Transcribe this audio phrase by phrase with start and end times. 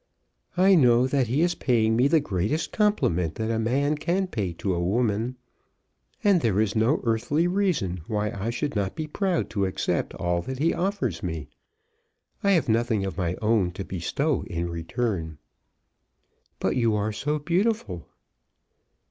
[0.57, 4.51] "I know that he is paying me the greatest compliment that a man can pay
[4.53, 5.35] to a woman.
[6.23, 10.41] And there is no earthly reason why I should not be proud to accept all
[10.41, 11.49] that he offers me.
[12.43, 15.37] I have nothing of my own to bestow in return."
[16.59, 18.07] "But you are so beautiful."